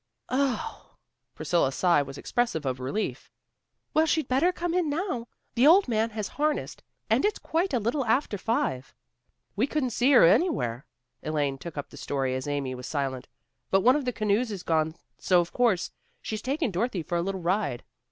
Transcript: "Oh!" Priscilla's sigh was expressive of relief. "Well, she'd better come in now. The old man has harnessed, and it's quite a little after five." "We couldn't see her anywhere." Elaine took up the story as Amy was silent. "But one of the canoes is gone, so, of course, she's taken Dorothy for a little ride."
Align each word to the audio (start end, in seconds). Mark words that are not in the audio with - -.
"Oh!" 0.29 0.97
Priscilla's 1.35 1.75
sigh 1.75 2.01
was 2.01 2.17
expressive 2.17 2.65
of 2.65 2.79
relief. 2.79 3.29
"Well, 3.93 4.07
she'd 4.07 4.27
better 4.27 4.51
come 4.51 4.73
in 4.73 4.89
now. 4.89 5.27
The 5.53 5.67
old 5.67 5.87
man 5.87 6.09
has 6.09 6.27
harnessed, 6.27 6.81
and 7.07 7.23
it's 7.23 7.37
quite 7.37 7.71
a 7.71 7.77
little 7.79 8.03
after 8.05 8.35
five." 8.39 8.95
"We 9.55 9.67
couldn't 9.67 9.91
see 9.91 10.11
her 10.13 10.25
anywhere." 10.25 10.87
Elaine 11.21 11.59
took 11.59 11.77
up 11.77 11.89
the 11.91 11.97
story 11.97 12.33
as 12.33 12.47
Amy 12.47 12.73
was 12.73 12.87
silent. 12.87 13.27
"But 13.69 13.81
one 13.81 13.95
of 13.95 14.05
the 14.05 14.11
canoes 14.11 14.49
is 14.51 14.63
gone, 14.63 14.95
so, 15.19 15.39
of 15.39 15.53
course, 15.53 15.91
she's 16.19 16.41
taken 16.41 16.71
Dorothy 16.71 17.03
for 17.03 17.15
a 17.19 17.21
little 17.21 17.41
ride." 17.41 17.83